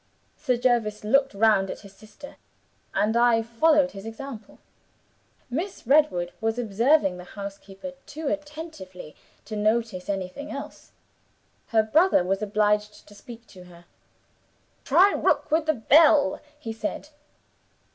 Sir 0.35 0.57
Jervis 0.57 1.03
looked 1.03 1.35
round 1.35 1.69
at 1.69 1.81
his 1.81 1.93
sister; 1.93 2.37
and 2.91 3.15
I 3.15 3.43
followed 3.43 3.91
his 3.91 4.03
example. 4.07 4.57
Miss 5.47 5.85
Redwood 5.85 6.31
was 6.41 6.57
observing 6.57 7.17
the 7.17 7.23
housekeeper 7.23 7.93
too 8.07 8.27
attentively 8.27 9.15
to 9.45 9.55
notice 9.55 10.09
anything 10.09 10.49
else; 10.51 10.89
her 11.67 11.83
brother 11.83 12.23
was 12.23 12.41
obliged 12.41 13.07
to 13.09 13.13
speak 13.13 13.45
to 13.49 13.65
her. 13.65 13.85
'Try 14.85 15.11
Rook 15.11 15.51
with 15.51 15.67
the 15.67 15.75
bell,' 15.75 16.41
he 16.59 16.73
said. 16.73 17.09